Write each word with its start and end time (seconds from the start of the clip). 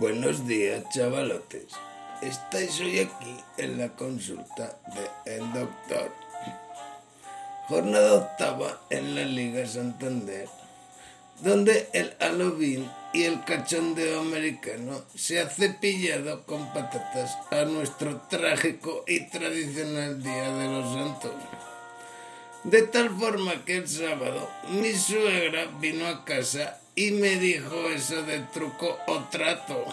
Buenos 0.00 0.44
días, 0.48 0.82
chavalotes. 0.90 1.66
Estáis 2.20 2.80
hoy 2.80 2.98
aquí 2.98 3.36
en 3.58 3.78
la 3.78 3.90
consulta 3.90 4.76
de 4.92 5.36
El 5.36 5.52
Doctor. 5.52 6.10
Jornada 7.68 8.14
octava 8.14 8.80
en 8.90 9.14
la 9.14 9.24
Liga 9.24 9.64
Santander, 9.64 10.48
donde 11.42 11.88
el 11.92 12.12
Halloween 12.18 12.90
y 13.12 13.22
el 13.22 13.44
cachondeo 13.44 14.22
americano 14.22 15.00
se 15.14 15.40
ha 15.40 15.48
cepillado 15.48 16.44
con 16.44 16.72
patatas 16.72 17.38
a 17.52 17.64
nuestro 17.64 18.20
trágico 18.22 19.04
y 19.06 19.28
tradicional 19.28 20.20
Día 20.20 20.50
de 20.56 20.68
los 20.72 20.92
Santos. 20.92 21.34
De 22.64 22.82
tal 22.82 23.10
forma 23.10 23.64
que 23.64 23.76
el 23.76 23.88
sábado 23.88 24.50
mi 24.70 24.92
suegra 24.92 25.66
vino 25.78 26.08
a 26.08 26.24
casa 26.24 26.80
y 26.96 27.10
me 27.10 27.36
dijo 27.36 27.90
eso 27.90 28.22
de 28.22 28.40
truco 28.52 28.98
o 29.06 29.24
trato. 29.24 29.84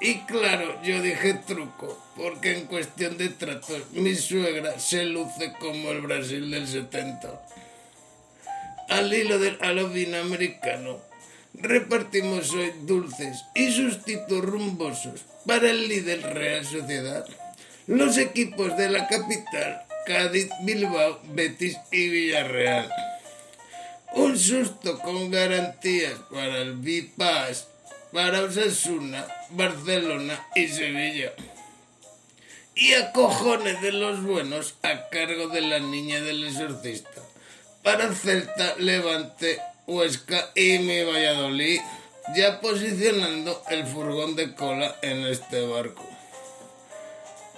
Y 0.00 0.20
claro, 0.20 0.82
yo 0.82 1.02
dije 1.02 1.34
truco, 1.46 2.02
porque 2.16 2.56
en 2.56 2.66
cuestión 2.66 3.18
de 3.18 3.28
trato 3.28 3.78
mi 3.92 4.14
suegra 4.14 4.78
se 4.78 5.04
luce 5.04 5.52
como 5.58 5.90
el 5.90 6.00
Brasil 6.00 6.50
del 6.50 6.66
70. 6.66 7.42
Al 8.88 9.12
hilo 9.12 9.38
del 9.38 9.58
Halloween 9.58 10.14
americano, 10.14 11.00
repartimos 11.54 12.50
hoy 12.54 12.72
dulces 12.82 13.44
y 13.54 13.70
sustitos 13.70 14.42
rumbosos 14.42 15.20
para 15.46 15.70
el 15.70 15.86
líder 15.86 16.22
Real 16.22 16.64
Sociedad. 16.64 17.26
Los 17.86 18.16
equipos 18.16 18.76
de 18.78 18.88
la 18.88 19.06
capital, 19.06 19.82
Cádiz, 20.06 20.48
Bilbao, 20.62 21.20
Betis 21.34 21.76
y 21.92 22.08
Villarreal. 22.08 22.90
Un 24.30 24.38
susto 24.38 24.96
con 25.00 25.28
garantías 25.28 26.14
para 26.30 26.58
el 26.58 26.74
Bipas, 26.74 27.66
para 28.12 28.42
Osasuna, 28.42 29.26
Barcelona 29.50 30.46
y 30.54 30.68
Sevilla. 30.68 31.32
Y 32.76 32.92
a 32.94 33.10
cojones 33.10 33.82
de 33.82 33.90
los 33.90 34.22
buenos 34.22 34.76
a 34.82 35.08
cargo 35.08 35.48
de 35.48 35.62
la 35.62 35.80
niña 35.80 36.20
del 36.20 36.46
exorcista. 36.46 37.20
Para 37.82 38.14
Celta, 38.14 38.76
Levante, 38.78 39.58
Huesca 39.88 40.52
y 40.54 40.78
mi 40.78 41.02
Valladolid, 41.02 41.80
ya 42.36 42.60
posicionando 42.60 43.64
el 43.68 43.84
furgón 43.84 44.36
de 44.36 44.54
cola 44.54 44.94
en 45.02 45.26
este 45.26 45.66
barco. 45.66 46.09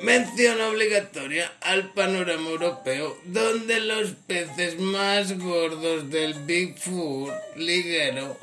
Mención 0.00 0.60
obligatoria 0.60 1.52
al 1.60 1.92
panorama 1.92 2.50
europeo, 2.50 3.18
donde 3.24 3.80
los 3.80 4.12
peces 4.28 4.78
más 4.78 5.36
gordos 5.36 6.08
del 6.08 6.34
Big 6.44 6.78
Four 6.78 7.34
liguero 7.56 8.36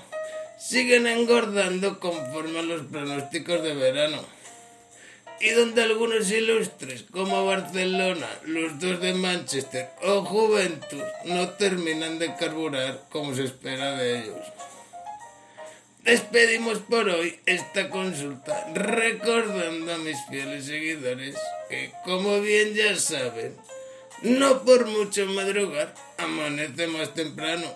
siguen 0.59 1.07
engordando 1.07 2.01
conforme 2.01 2.59
a 2.59 2.63
los 2.63 2.85
pronósticos 2.87 3.63
de 3.63 3.73
verano. 3.73 4.21
Y 5.39 5.51
donde 5.51 5.83
algunos 5.83 6.29
ilustres 6.29 7.05
como 7.09 7.45
Barcelona, 7.45 8.27
los 8.43 8.77
dos 8.79 8.99
de 8.99 9.13
Manchester 9.13 9.87
o 10.03 10.25
Juventus 10.25 11.03
no 11.23 11.51
terminan 11.51 12.19
de 12.19 12.35
carburar 12.35 13.05
como 13.09 13.33
se 13.33 13.45
espera 13.45 13.95
de 13.95 14.19
ellos. 14.19 14.45
Despedimos 16.05 16.77
por 16.87 17.09
hoy 17.09 17.39
esta 17.47 17.89
consulta 17.89 18.67
recordando 18.75 19.91
a 19.91 19.97
mis 19.97 20.17
fieles 20.29 20.65
seguidores 20.65 21.35
que, 21.67 21.91
como 22.03 22.41
bien 22.41 22.75
ya 22.75 22.95
saben, 22.95 23.57
no 24.21 24.61
por 24.63 24.85
mucho 24.85 25.25
madrugar 25.25 25.95
amanece 26.19 26.85
más 26.85 27.11
temprano 27.15 27.75